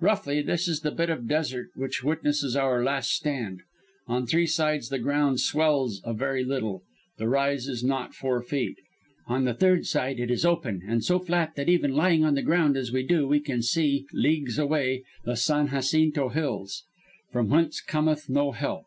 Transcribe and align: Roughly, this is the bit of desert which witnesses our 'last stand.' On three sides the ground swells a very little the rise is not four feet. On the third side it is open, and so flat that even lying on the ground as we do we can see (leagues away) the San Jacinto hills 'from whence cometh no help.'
Roughly, 0.00 0.40
this 0.40 0.66
is 0.66 0.80
the 0.80 0.90
bit 0.90 1.10
of 1.10 1.28
desert 1.28 1.68
which 1.74 2.02
witnesses 2.02 2.56
our 2.56 2.82
'last 2.82 3.12
stand.' 3.12 3.60
On 4.06 4.24
three 4.26 4.46
sides 4.46 4.88
the 4.88 4.98
ground 4.98 5.40
swells 5.40 6.00
a 6.06 6.14
very 6.14 6.42
little 6.42 6.84
the 7.18 7.28
rise 7.28 7.68
is 7.68 7.84
not 7.84 8.14
four 8.14 8.40
feet. 8.40 8.76
On 9.26 9.44
the 9.44 9.52
third 9.52 9.84
side 9.84 10.18
it 10.18 10.30
is 10.30 10.42
open, 10.46 10.80
and 10.88 11.04
so 11.04 11.18
flat 11.18 11.54
that 11.56 11.68
even 11.68 11.92
lying 11.92 12.24
on 12.24 12.34
the 12.34 12.40
ground 12.40 12.78
as 12.78 12.92
we 12.92 13.02
do 13.02 13.28
we 13.28 13.40
can 13.40 13.60
see 13.60 14.06
(leagues 14.14 14.58
away) 14.58 15.04
the 15.26 15.36
San 15.36 15.68
Jacinto 15.68 16.30
hills 16.30 16.84
'from 17.30 17.50
whence 17.50 17.82
cometh 17.82 18.30
no 18.30 18.52
help.' 18.52 18.86